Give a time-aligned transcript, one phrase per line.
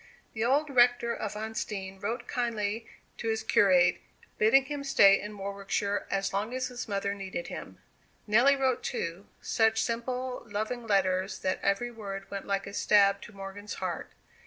[0.33, 4.01] The old rector of Huntsdean wrote kindly to his curate,
[4.39, 7.77] bidding him stay in Warwickshire as long as his mother needed him.
[8.25, 13.31] Nelly wrote too; such simple loving letters that every word went like a stab to
[13.31, 14.09] Morgan's heart.